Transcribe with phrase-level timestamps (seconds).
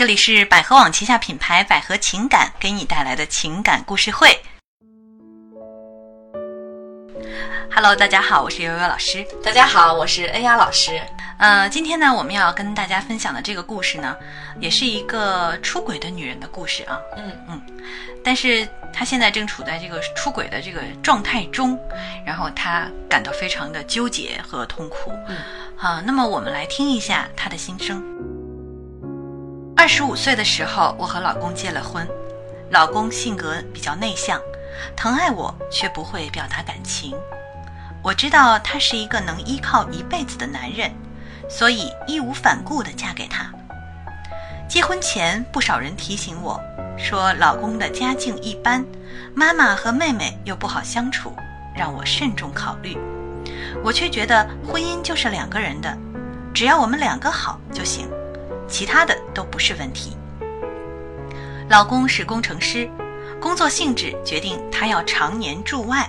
[0.00, 4.34] 这里是百合网旗下品牌百合情感给你带来的情感故事会。
[7.70, 9.22] Hello，大家好，我是悠悠老师。
[9.44, 10.98] 大家好，我是恩雅老师。
[11.38, 14.16] 呃，今天呢，我们要跟大家分享的这个故事呢，
[14.58, 16.98] 也是一个出轨的女人的故事啊。
[17.18, 17.62] 嗯嗯，
[18.24, 21.78] 但是她现在正处在这个出轨的这个状态中，
[22.24, 25.12] 然后她感到非常的纠结和痛苦。
[25.28, 25.36] 嗯，
[25.76, 28.02] 啊，那么我们来听一下她的心声。
[29.80, 32.06] 二十五岁的时候，我和老公结了婚。
[32.70, 34.38] 老公性格比较内向，
[34.94, 37.16] 疼爱我却不会表达感情。
[38.02, 40.92] 我知道他是一个能依靠一辈子的男人，
[41.48, 43.50] 所以义无反顾地嫁给他。
[44.68, 46.60] 结婚前，不少人提醒我
[46.98, 48.84] 说，老公的家境一般，
[49.34, 51.34] 妈妈和妹妹又不好相处，
[51.74, 52.98] 让我慎重考虑。
[53.82, 55.96] 我却觉得婚姻就是两个人的，
[56.52, 58.06] 只要我们两个好就行，
[58.70, 60.16] 其他的都不是问题。
[61.68, 62.88] 老公是工程师，
[63.40, 66.08] 工作性质决定他要常年驻外。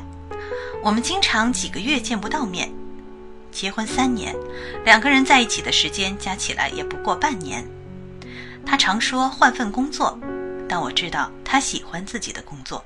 [0.84, 2.72] 我们经常几个月见不到面，
[3.52, 4.36] 结婚三年，
[4.84, 7.64] 两个人在一起的时间加起来也不过半年。
[8.66, 10.18] 他常说换份工作，
[10.68, 12.84] 但我知道他喜欢自己的工作。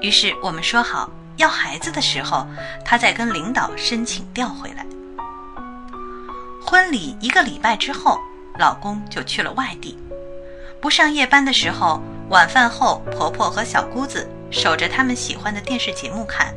[0.00, 2.46] 于是我们说好要孩子的时候，
[2.84, 4.84] 他再跟领导申请调回来。
[6.62, 8.20] 婚礼一个礼拜之后，
[8.58, 9.96] 老公就去了外地。
[10.80, 16.52] 不上夜班的时候，晚饭后婆婆和小姑子守着他们喜欢的电视节目看。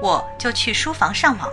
[0.00, 1.48] 我就去书房上网。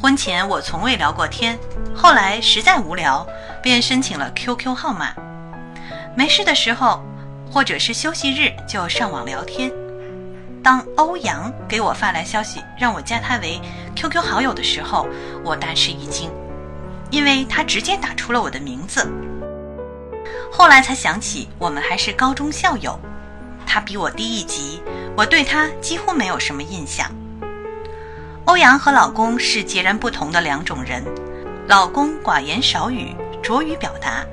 [0.00, 1.58] 婚前我从未聊过天，
[1.94, 3.26] 后来实在无聊，
[3.62, 5.14] 便申请了 QQ 号码。
[6.16, 7.04] 没事的时候，
[7.52, 9.70] 或者是休息日，就上网聊天。
[10.62, 13.60] 当欧阳给我发来消息，让我加他为
[13.94, 15.06] QQ 好友的时候，
[15.44, 16.30] 我大吃一惊，
[17.10, 19.06] 因为他直接打出了我的名字。
[20.50, 22.98] 后来才想起，我们还是高中校友。
[23.66, 24.82] 他比我低一级，
[25.16, 27.08] 我对他几乎没有什么印象。
[28.46, 31.04] 欧阳和老公是截然不同的两种人，
[31.68, 34.26] 老公寡言少语，拙于表达；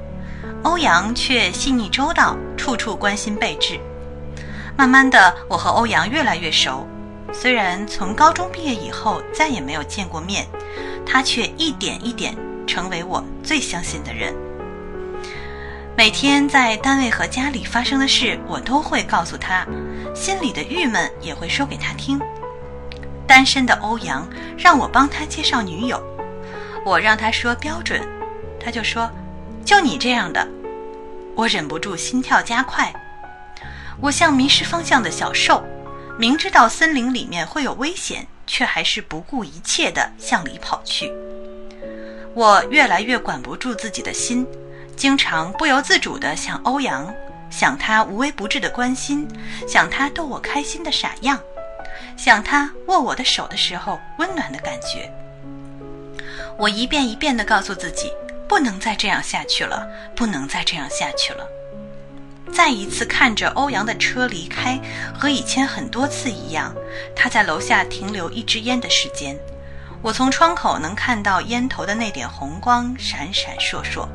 [0.64, 3.80] 欧阳却细腻周到，处处关心备至。
[4.76, 6.88] 慢慢的，我和欧阳越来越熟，
[7.32, 10.48] 虽然从高中毕业以后再也没有见过面，
[11.06, 12.36] 他却一点一点
[12.68, 14.36] 成为我最相信的人。
[15.98, 19.66] 每天在单位和家里发生的事，我都会告诉他，
[20.14, 22.20] 心里的郁闷也会说给他听。
[23.26, 26.00] 单身的欧阳让我帮他介绍女友，
[26.86, 28.00] 我让他说标准，
[28.60, 29.10] 他就说
[29.66, 30.48] 就你这样的，
[31.36, 32.94] 我忍不住心跳加快。
[34.00, 35.64] 我像迷失方向的小兽，
[36.20, 41.12] 明知道森林里面会有危险，却还是不顾一切地向里跑去。
[42.38, 44.46] 我越来越管不住自己的心。
[44.96, 47.12] 经常不由自主地想欧阳，
[47.50, 49.28] 想他无微不至的关心，
[49.68, 51.40] 想他逗我开心的傻样，
[52.16, 55.12] 想他握我的手的时候温暖的感觉。
[56.60, 58.14] 我一遍一遍地告诉自己，
[58.48, 61.44] 不能再这样下去了，不能再这样下去了。
[62.54, 64.80] 再一次看着欧阳的车离开，
[65.12, 66.72] 和以前很多次一样，
[67.16, 69.36] 他在楼下停留一支烟的时间，
[70.02, 74.08] 我从窗口能看到烟头的那点红光闪闪烁烁。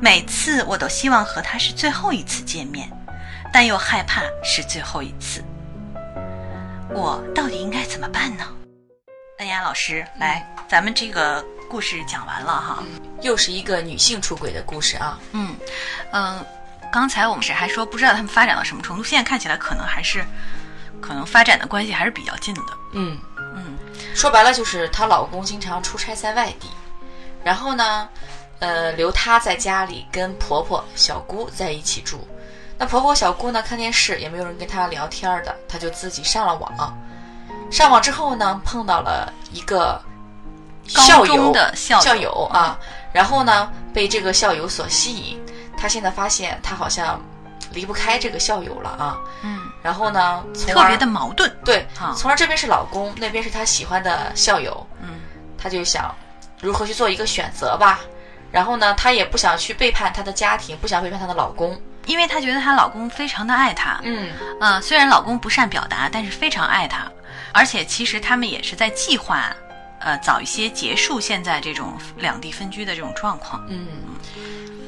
[0.00, 2.88] 每次我都希望和他是最后一次见面，
[3.52, 5.42] 但又害怕是最后一次。
[6.90, 8.44] 我到底应该怎么办呢？
[9.38, 12.82] 恩雅老师，来，咱们这个故事讲完了哈，
[13.20, 15.18] 又是一个女性出轨的故事啊。
[15.32, 15.56] 嗯
[16.12, 16.44] 嗯，
[16.92, 20.24] 刚才我们是还说不知道他们发展到什么程度，现在看起来可能还是，
[21.00, 22.62] 可能发展的关系还是比较近的。
[22.92, 23.18] 嗯嗯，
[24.14, 26.68] 说白了就是她老公经常出差在外地，
[27.44, 28.08] 然后呢。
[28.60, 32.26] 呃，留她在家里跟婆婆、小姑在一起住。
[32.76, 36.98] 那婆婆、小姑呢，看电视也没有人跟她聊天的，她就自己上了网。
[37.70, 40.02] 上网之后呢，碰到了一个
[40.88, 42.76] 校友的校友啊，
[43.12, 45.40] 然后呢，被这个校友所吸引。
[45.76, 47.22] 她现在发现她好像
[47.70, 49.16] 离不开这个校友了啊。
[49.42, 49.67] 嗯。
[49.82, 51.50] 然后呢，特别的矛盾。
[51.64, 51.86] 对，
[52.16, 54.86] 从而这边是老公，那边是她喜欢的校友。
[55.02, 55.20] 嗯。
[55.56, 56.14] 她就想
[56.60, 58.00] 如何去做一个选择吧。
[58.50, 64.00] 然后呢，她也不想去背叛她的家庭，不想背叛她的老公，因为她觉得她老公非常的爱她。
[64.04, 67.10] 嗯嗯，虽然老公不善表达，但是非常爱她，
[67.52, 69.54] 而且其实他们也是在计划，
[70.00, 73.62] 呃，早一些结束现在这种两地分居的这种状况。
[73.68, 73.86] 嗯，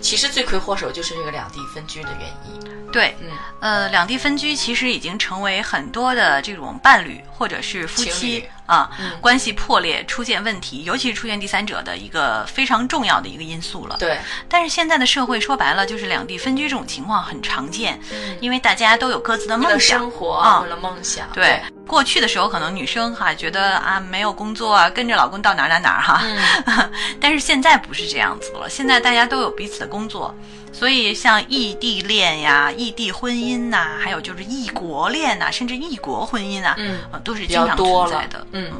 [0.00, 2.91] 其实罪魁祸首就是这个两地分居的原因。
[2.91, 3.31] 对，嗯，
[3.61, 9.11] 呃，两地分居其实已经成为很多的这种伴侣或者是夫妻啊，嗯。
[9.20, 13.96] 关系破裂、出现问题，尤其是出现第三者的一个非常重要的一个因素了。
[13.99, 14.19] 对，
[14.49, 18.38] 但是现在的社会说白了就是两地分居这种情况很常见，嗯。
[18.40, 19.99] 因为大家都有各自的梦想。
[19.99, 20.61] 生活，啊。
[20.61, 26.20] 为了梦想，对，过去的时候可能女生哈觉得啊没有工作啊，跟着老公到哪儿哪儿哪儿哈。
[26.22, 26.90] 嗯。
[27.20, 30.34] 但是现在不是这样子了，现在大家都有彼此的工作，
[30.72, 38.46] 所以像异地恋呀、异地婚姻呐、还有就是异国恋呐、甚至异国婚姻啊、嗯呃都是经常存在的。
[38.52, 38.70] 嗯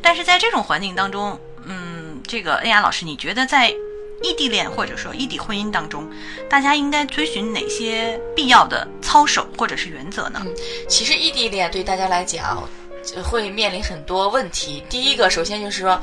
[0.00, 3.70] 但是在这种环境当中，嗯，这个恩雅老师，你觉得在
[4.22, 6.08] 异地恋或者说异地婚姻当中，
[6.48, 10.40] 大家应该遵循哪些必要的操守或者是原则呢？
[10.88, 12.62] 其实异地恋对大家来讲
[13.22, 14.82] 会面临很多问题。
[14.88, 16.00] 第一个，首先就是说，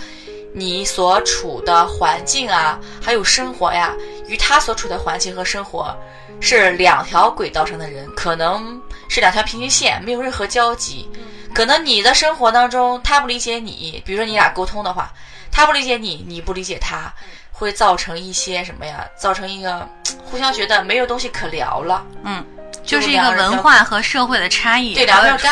[0.53, 3.95] 你所处的环境啊，还有生活呀，
[4.27, 5.95] 与他所处的环境和生活
[6.39, 11.09] 是两条轨道上的人，可能是两条平行线，没有任何交集。
[11.53, 15.11] 可能你的生活当中他不理解你，比如说你俩沟通的话，
[15.51, 17.13] 他不理解你，你不理解他，
[17.51, 19.05] 会造成一些什么呀？
[19.17, 19.87] 造成一个
[20.23, 22.05] 互相觉得没有东西可聊了。
[22.23, 22.43] 嗯，
[22.83, 25.05] 就是一个文化和社会的差异，对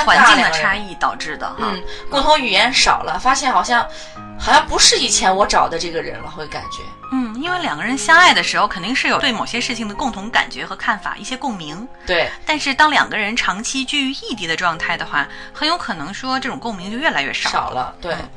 [0.06, 1.56] 环境的差异导致的哈。
[1.60, 3.86] 嗯，共同语言少了，发现好像
[4.40, 6.82] 好像不是以前我找的这个人了，会感觉。
[7.12, 11.88] 嗯，因为两个人相爱的时候，肯定是有对某些事情的共同感觉和看法，一些共鸣。
[12.06, 17.50] 对，但是当两个人长期居于异地的状态的话，很有可能说这种共鸣就越来越少。
[17.50, 18.14] 少了，对。
[18.14, 18.30] 嗯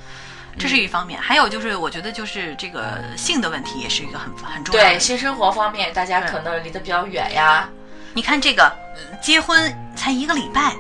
[0.59, 7.67] 这是一方面，还有就是，我觉得就是这个性的问题也是一个很很重要的对性生活方面，大家可能离得比较远呀。
[8.15, 10.75] 你看这个，呃结婚才一个礼拜，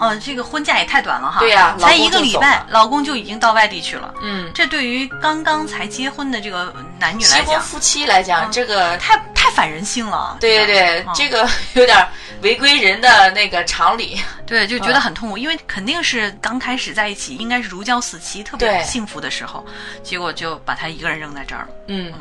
[0.00, 1.40] 呃，这个婚假也太短了哈。
[1.40, 4.14] 对呀才一个礼拜老公就已经到外地去了。
[4.22, 10.36] 嗯，这对于刚刚才结婚的这个男女来讲，新婚夫妻来讲，嗯这个太太反人性了。
[10.40, 12.06] 对对对，嗯这个有点
[12.42, 14.20] 违规人的那个常理。
[14.46, 19.64] 对，就觉得很痛苦，因为肯定是刚开始在一起，应该是如胶似漆，特别幸福的时候，
[20.04, 21.68] 结果就把他一个人扔在这儿了。
[21.88, 22.12] 嗯，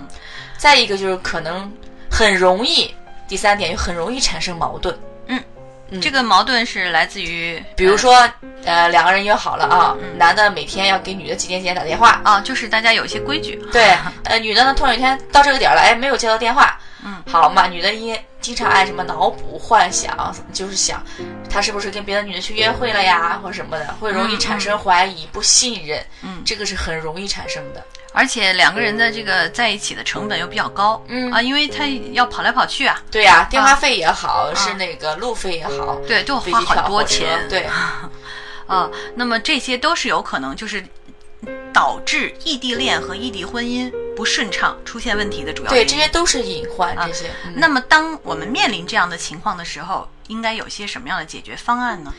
[0.57, 1.71] 再一个就是可能
[2.09, 2.91] 很容易，
[3.27, 4.97] 第三点又很容易产生矛盾。
[5.27, 5.41] 嗯
[6.01, 8.27] 这个矛盾是来自于，比如说，
[8.65, 13.55] 呃，两个人约好了啊，嗯男的每天要给女的几点几点打电话，啊，就是大家有一些规矩。
[13.71, 16.75] 对，呃，女的呢，突然有一天到这个点儿了，哎，没有接到电话，
[17.05, 21.03] 嗯，好嘛，女的因经常爱什么脑补幻想，就是想
[21.49, 27.83] 他是不是跟别的女的去约会了呀，或者什么的，会容易产生怀疑、不信任，嗯这个是很容易产生的。
[28.11, 31.31] 而且两个人的这个在一起的成本又比较高，嗯。
[31.31, 37.67] 啊，因为他要跑来跑去啊，对呀、电话费也好，是那个路费也好，对，就飞花很多钱，对，
[38.67, 40.83] 啊，那么这些都是有可能就是
[41.73, 47.29] 导致异地恋和异地婚姻不顺畅、出现问题的主要原对，这些都是隐患，啊这些。
[47.45, 52.13] 嗯那么，当我们面临这样的情况的时候，应该有些什么样的解决方案呢？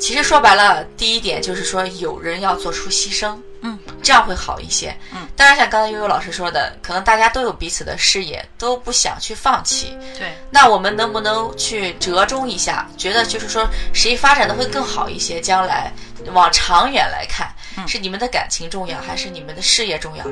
[0.00, 4.96] 其实说白了，第一点就是说有人要做出牺牲，嗯，这样会好一些。
[5.12, 9.96] 嗯，当然像刚才悠悠老师说的，可能大家都有彼此的事业，都不想去放弃。
[10.18, 12.88] 对，那我们能不能去折中一下？
[12.98, 15.40] 觉得就是说谁发展的会更好一些？
[15.40, 15.92] 将来
[16.32, 20.24] 往长远来看，嗯是你们的感情重要，还是你们的事业重要？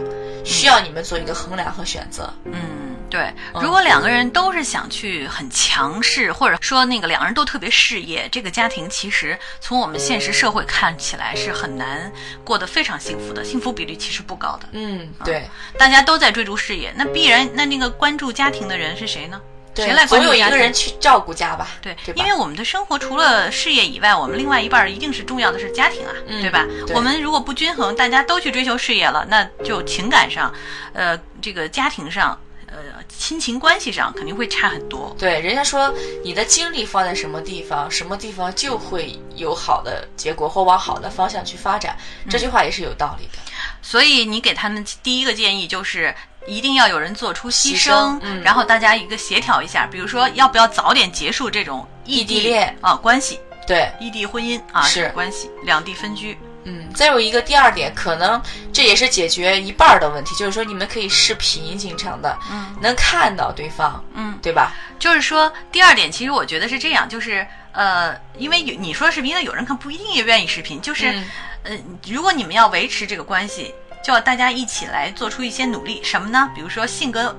[0.44, 2.32] 需要你们做一个衡量和选择。
[2.44, 3.32] 嗯，对。
[3.60, 12.10] 如果两个人都是想去很强势，或者说那个两个人都特别事业，这个家庭其实从我们现实社会看起来是很难
[12.44, 14.69] 过得非常幸福的，幸福比率其实不高的。
[14.72, 15.48] 嗯，对，
[15.78, 19.40] 大家都在追逐事业，那必然那那个关注家庭的人是谁呢？
[19.80, 20.50] 谁对，来关总有一？
[20.50, 21.68] 个人去照顾家吧？
[21.80, 26.66] 对，对吧因为我们的生活除了事业以外，我们另外一半儿一定是重要的是家庭啊，嗯对吧？
[26.87, 30.52] 对我们如果不均衡，大家都去追求事业了，那就情感上，
[30.92, 35.14] 呃，这个家庭上，呃，亲情关系上肯定会差很多。
[35.18, 35.92] 对，人家说
[36.25, 41.96] 你的精力放在什么地方，什么地方就会有好的结果或往好的方向去发展。
[42.28, 43.38] 这句话也是有道理的。
[43.82, 46.14] 所以你给他们第一个建议就是。
[46.46, 48.42] 一定要有人做出牺牺牲嗯。
[48.42, 55.10] 然后大家一个协调一下，比如说要不要早点结束这种异异地恋啊关系、对，异地婚姻啊是。
[55.10, 56.37] 关系，两地分居。
[56.64, 58.40] 嗯，再有一个第二点，可能
[58.72, 64.72] 这也是解决一半儿的问题，就是说你们可以视频，经常的，嗯，能看到对方，嗯，对吧？
[64.99, 71.25] 就是说，第二点，其实我觉得是这样，就是呃，因为有你说视频，那有人可能不一定也愿意视频，就是、嗯
[71.64, 71.76] 呃，
[72.07, 76.50] 如果你们要维持这个关系，就要大家一起来做出一些努力，什么呢？
[76.55, 77.37] 比如说性格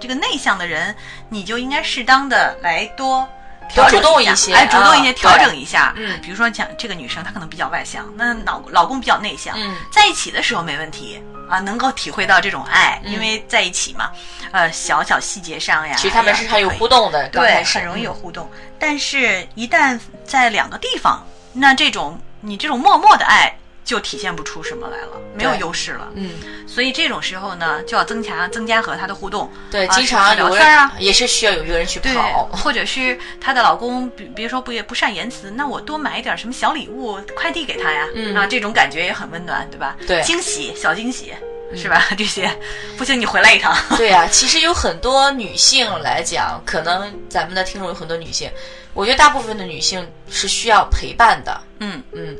[0.00, 0.94] 这个内向的人，
[1.28, 3.28] 你就应该适当的来多。
[3.70, 5.94] 调整多主动一些哎，主动一些，啊调整一下。
[5.96, 14.10] 嗯比如说讲这个女生，她可能比较外向，那老老公比较内向，嗯在一起的时候没问题啊，能够体会到这种爱，嗯因为在一起嘛，
[14.50, 18.50] 呃，小小细节上呀，其实他们是很有互动的，刚对，很容易有嗯互动。
[18.78, 21.24] 但是，一旦在两个地方，
[21.54, 26.08] 那这种你这种默默的爱就体现不出什么来了，没有优势了。
[26.14, 26.34] 嗯，
[26.66, 29.50] 所以这种时候呢，就要增强增加和她的互动。
[29.70, 39.96] 对，啊经常聊天啊也是需要有一个人去对跑，，或者是她的老公，比比如说不也不善言辞，那我多买一点什么小礼物快递给他呀，嗯啊，这种感觉也很温暖，对吧？
[40.06, 41.32] 对惊喜小惊喜
[41.74, 42.04] 是吧？
[42.16, 42.50] 这些
[42.96, 43.74] 不行，你回来一趟。
[43.96, 48.50] 对呀、其实有很多女性来讲，可能咱们的听众有很多女性，
[48.94, 51.60] 我觉得大部分的女性是需要陪伴的。
[51.80, 52.36] 嗯嗯，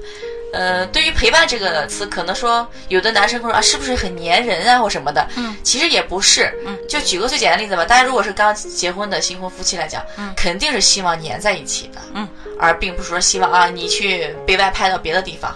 [0.52, 5.26] 呃，对于陪伴这个词，可能说有的男生会说啊，是不是很粘人啊或什么的？
[5.36, 6.52] 嗯，其实也不是。
[6.66, 12.00] 嗯，就举个最简单的例子吧，大家如果是刚结婚的新婚夫妻来讲，嗯肯定是希望粘在一起的。
[12.12, 12.28] 嗯，
[12.58, 15.54] 而并不是说希望啊你去被外派到别的地方，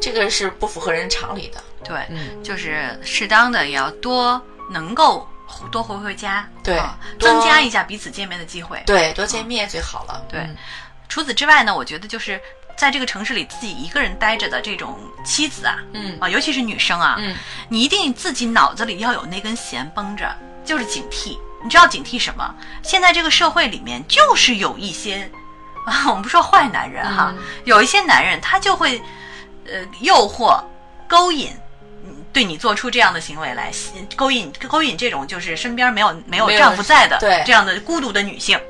[0.00, 1.62] 这个是不符合人常理的。
[1.82, 5.26] 对，嗯，就是适当的也要多能够
[5.72, 6.78] 多回回家，对
[7.18, 8.82] 增加一下彼此见面的机会。
[8.84, 10.22] 对，多见面最好了。
[10.28, 10.54] 对嗯
[11.08, 12.38] 除此之外呢，我觉得就是
[12.78, 17.34] 在这个城市里自己一个人待着的这种妻子啊，嗯啊，尤其是女生啊，嗯，
[17.68, 21.36] 你一定自己脑子里要有那根弦绷着，就是警惕。
[21.62, 22.54] 你知道警惕什么？
[22.84, 25.28] 现在这个社会里面就是有一些
[25.84, 29.02] 啊， 我们不说坏男人哈，嗯有一些男人他就会
[29.66, 30.62] 呃诱惑、
[31.08, 31.50] 勾引。
[31.50, 33.72] 嗯对你做出这样的行为来，
[34.14, 38.62] 勾引勾引这种就是身边没有没有丈夫在的对这样的孤独的女性，嗯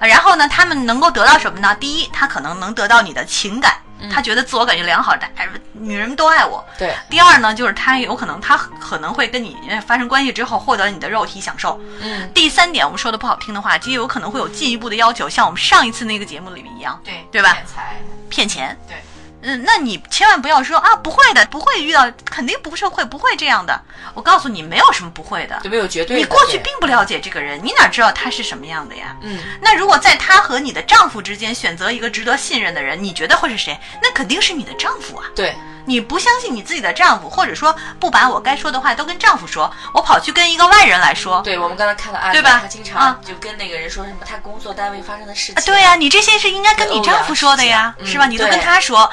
[0.00, 1.74] 呃然后呢，他们能够得到什么呢？
[1.76, 6.64] 第一，他可能能得到你的情感，嗯他觉得自我感觉良好，哎，女人们都爱我。
[6.78, 11.80] 对，第二呢，就是他有可能他可能会跟你呃发生关系之后获得你的肉体享受。
[12.00, 18.76] 嗯，第三点，我们说的不好听的话，就有可能会有进一步的要求，像我们上一次那个节目里面一样，对对吧骗财，骗钱。
[18.88, 18.96] 对，
[19.42, 23.80] 嗯，那你千万不要说啊，不会的，不会遇到，肯定不是会，不会这样的。
[24.14, 25.58] 我告诉你，没有什么不会的。
[25.62, 26.22] 就没有绝对的。
[26.22, 29.16] 你过去并不了解这个人，你哪知道他是什么样的呀？
[29.22, 33.78] 嗯，那如果在他和你的丈夫之间选择一个值得信任的人，你觉得会是谁？
[34.02, 35.24] 那肯定是你的丈夫啊！
[35.34, 35.54] 对，
[35.86, 45.72] 你不相信你自己的丈夫，或者说不把我该说的话都跟丈夫说，我跑去跟一个外人来说，对我们刚才看的案例，对吧他经啊常就跟那个人说什么他工作单位发生的事啊，情。
[45.72, 48.26] 对呀、你这些是应该跟你丈夫说的呀，是吧？
[48.26, 49.10] 你都跟他说。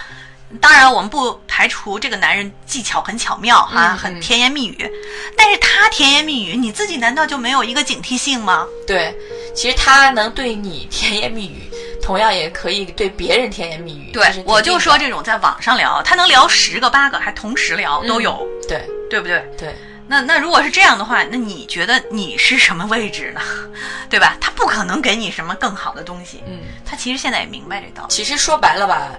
[0.61, 4.89] 当然，我们不排除这个男人技巧很巧妙哈、很甜言蜜语，
[5.35, 8.65] 但是他甜言蜜语，你自己难道就没有一个警惕性吗？
[8.87, 9.13] 对，
[9.53, 11.66] 其实他能对你甜言蜜语，
[12.07, 14.11] 同样也可以对别人甜言蜜语。
[14.13, 19.45] 对，我就说这种在网上聊，他能聊十个八个，还同时聊都有，对对不对？
[19.57, 19.75] 对
[20.07, 23.41] 那那如果是这样的话，那你觉得你是什么位置呢？
[24.09, 24.37] 对吧？
[24.39, 26.41] 他不可能给你什么更好的东西。
[26.47, 28.09] 嗯，他其实现在也明白这道理。
[28.09, 29.11] 其实说白了吧，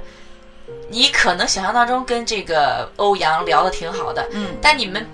[0.89, 5.07] 你可能想象当中跟这个欧阳聊的挺好的，嗯但你们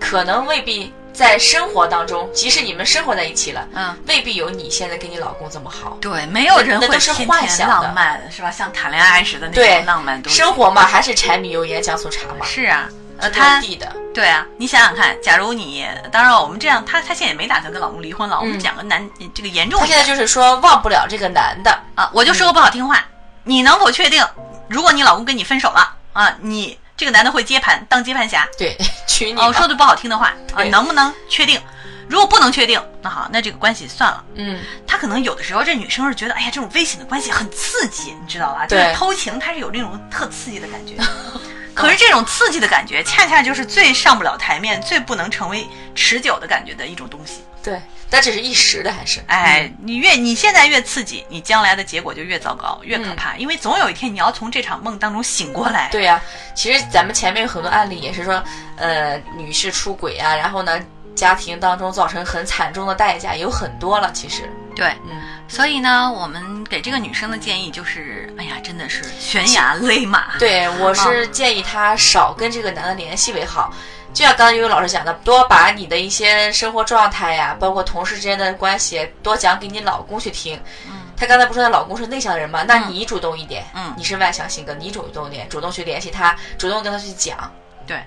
[0.00, 5.98] 可能未必在生活当中，即使你们生活在一起了，嗯，未必有你现在跟你老公这么好。
[6.00, 8.50] 对，没有人会是幻想的浪漫，是吧？
[8.50, 10.38] 像谈恋爱似的那对种浪漫东西。
[10.38, 13.94] 生活嘛，还是柴米油盐酱醋茶嘛，是啊，呃，他落地的。
[14.14, 18.40] 对啊，你想想看，假如你，当然我们这样，他他现在也没打算跟老公离婚了。
[18.40, 23.04] 我们嗯讲个难，这个严重他现在就是说忘不了这个男的，啊，我就说个不好听话，
[23.44, 24.26] 你能否确定，
[24.68, 28.46] 如果你老公跟你分手了啊，你这个男的会接盘当接盘侠？
[28.58, 28.76] 对，
[29.08, 31.58] 娶你哦，说的不好听的话啊，能不能确定？
[32.06, 34.22] 如果不能确定，那好，那这个关系算了。
[34.34, 38.66] 嗯，他可能有的时候，这女生是觉得，哎呀，这种危险的关系很刺激，你知道吧？
[38.66, 40.94] 就是对偷情，它是有那种特刺激的感觉。
[41.72, 47.42] 可是这种刺激的感觉，恰恰就是最上不了台面、最不能成为持久的感觉的一种东西。
[47.62, 47.80] 对，
[48.10, 55.88] 但只是一时的，还是哎，你越你现在越刺激，你将来的结果就越糟糕、越可怕，因为总有一天你要从这场梦当中醒过来。
[55.92, 56.20] 对呀、
[56.54, 58.42] 其实咱们前面有很多案例也是说，
[58.76, 60.80] 呃，女士出轨啊，然后呢，
[61.14, 64.10] 家庭当中造成很惨重的代价，有很多了。
[64.12, 70.36] 其实，对，嗯，所以呢，我们给这个女生的建议就是，哎呀，真的是悬崖勒马。
[70.36, 73.72] 对我是建议她少跟这个男的联系为好。
[74.12, 80.60] 就像刚才有老师讲的，多把你的一些生活状态呀，包括同事之间的关系，多讲给你老公去听。
[80.86, 82.64] 嗯，她刚才不是说她老公是内向的人吗？
[82.66, 87.50] 那嗯你主动一点，嗯你是外向性格，你主动一点，主动去联系他，主动跟他去讲。
[87.86, 88.02] 对，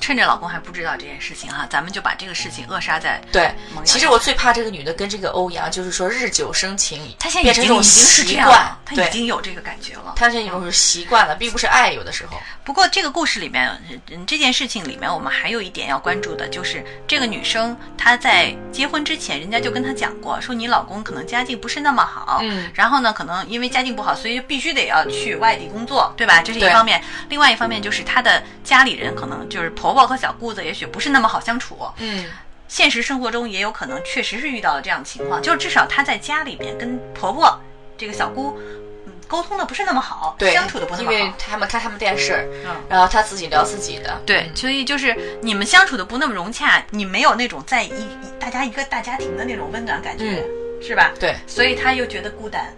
[0.00, 3.50] 趁着老公还不知道这件事情哈，咱们就把这个事情扼杀在对
[3.84, 10.14] 其实我最怕这个女的跟这个欧阳，就是说日久生情，她现在变成一种已经习惯样了，，他已，经有这个感觉了。
[10.16, 13.70] 她现在已经是习惯了，并不是爱，有的时候，不过这个故事里面，
[14.10, 26.40] 嗯这件事情里面，我们还有一点要关注的，就是这个女生她在结婚之前，人家就跟她讲过，说你老公可能家境不是那么好，嗯，然后呢，可能因为家境不好，所以必须得要去外地工作，对吧？
[26.42, 27.02] 这是一方面。
[27.28, 31.78] 另外一方面就是她的家里人可能就是婆婆婆和小姑子，也许不是那么好相处。
[31.98, 32.26] 嗯，
[32.68, 37.60] 现实生活中也有可能确实是遇到了这样的情况，就是至少她在家里边跟婆婆
[37.98, 38.58] 这个小姑，
[39.06, 41.12] 嗯，沟通的不是那么好，对，相处的不那么好。
[41.12, 44.20] 因为他们看他们电视，嗯，然后他自己聊自己的。
[44.24, 50.44] 对，所以就是你们相处的不那么融洽，你没有那种在一一大家一个大家庭的那种温暖感觉，
[50.80, 51.12] 是吧？
[51.18, 52.72] 对，所以他又觉得孤单，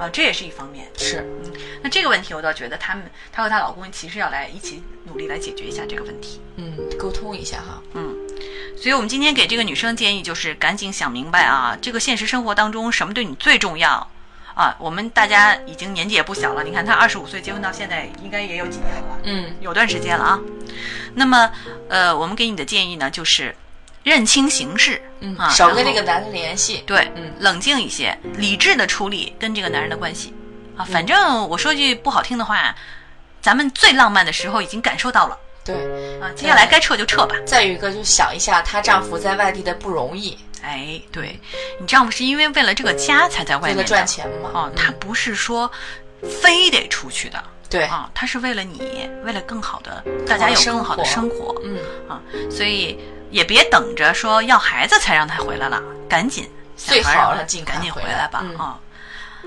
[0.00, 0.90] 啊，这也是一方面。
[0.96, 1.52] 是，嗯
[1.82, 6.40] 那这个问题，我倒觉得他们她和她老公其实要来一起努力来解决一下这个问题。
[6.56, 7.82] 嗯，沟通一下哈。
[7.94, 8.16] 嗯，
[8.76, 14.06] 所以我们今天给这个女生建议就是赶紧想明白啊，这个现实生活当中什么对你最重要
[14.54, 14.74] 啊？
[14.78, 19.18] 我们大家已经年纪也不小了，你看她二十五岁结婚到现在，应该也有几年了吧？
[19.24, 20.40] 嗯，有段时间了啊。
[21.14, 21.50] 那么，
[21.88, 23.54] 呃，我们给你的建议呢，就是
[24.02, 26.82] 认清形势，嗯啊，少跟这个男的联系。
[26.86, 27.32] 对，嗯。
[27.38, 30.34] 冷静一些，理智的处理跟这个男人的关系。
[30.76, 30.84] 啊。
[30.84, 32.74] 反正我说句不好听的话，
[33.40, 35.38] 咱们最浪漫的时候已经感受到了。
[35.62, 35.74] 对，
[36.20, 37.34] 啊，接下来该撤就撤吧。
[37.46, 41.38] 再有一个就想一下她丈夫在外地的不容易，哎，对。
[41.78, 44.50] 你丈夫是因为为了这个家才在外面为了赚钱嘛。
[44.54, 45.70] 哦，他不是说
[46.42, 47.42] 非得出去的。
[47.68, 51.54] 对，啊，他是为了你，为了更好的大家有更好的生活。
[51.62, 51.78] 嗯，
[52.08, 52.98] 啊，所以
[53.30, 58.78] 也别等着说要孩子才让他回来了，赶紧想最好了赶紧回回来来吧嗯啊。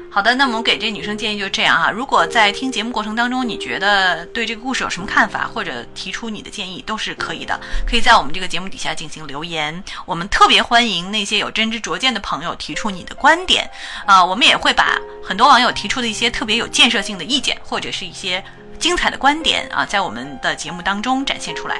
[0.10, 9.84] 好的，那我们给这女生建议就是这样啊、如果在听节目过程当中，你觉得对这个故事有什么看法，或者提出你的建议，都是可以的，可以在我们这个节目底下进行留言。
[10.06, 13.70] 我们特别欢迎那些有真知灼见的朋友提出你的观点
[14.06, 18.44] 啊、我们也会把很多网友提出的一些特别有建设性的意见，或者是一些
[18.80, 21.78] 精彩的观点啊，在我们的节目当中展现出来。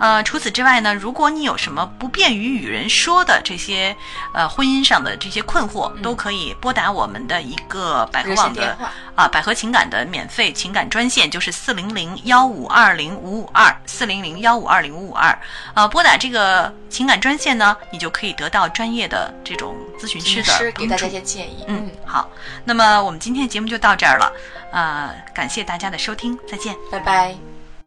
[0.00, 3.94] 呃，除此之外呢，如果你有什么不便于与人说的这些
[4.32, 8.76] 呃婚姻上的这些困惑，都可以拨打我们的一个百合网的。
[9.14, 15.38] 啊百合情感的免费情感专线，就是四零零幺五二零五五二四零零幺五二零五五二。
[15.74, 21.62] 呃，拨打这个情感专线呢，你就可以得到专业的这种咨询师的师给大家帮助一些建议。
[21.68, 22.26] 嗯，好，
[22.64, 24.32] 那么我们今天的节目就到这儿了，
[24.72, 26.74] 啊，感谢大家的收听，再见。
[26.90, 27.51] 拜拜。